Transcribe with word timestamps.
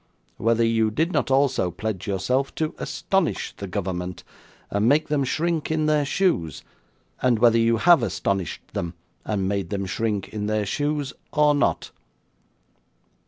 Whether 0.37 0.65
you 0.65 0.89
did 0.89 1.11
not 1.11 1.29
also 1.29 1.69
pledge 1.69 2.07
yourself 2.07 2.55
to 2.55 2.73
astonish 2.79 3.53
the 3.57 3.67
government, 3.67 4.23
and 4.71 4.89
make 4.89 5.09
them 5.09 5.23
shrink 5.23 5.69
in 5.69 5.85
their 5.85 6.05
shoes? 6.05 6.63
And 7.21 7.37
whether 7.37 7.59
you 7.59 7.77
have 7.77 8.01
astonished 8.01 8.61
them, 8.73 8.95
and 9.25 9.47
made 9.47 9.69
them 9.69 9.85
shrink 9.85 10.29
in 10.29 10.47
their 10.47 10.65
shoes, 10.65 11.13
or 11.31 11.53
not? 11.53 11.91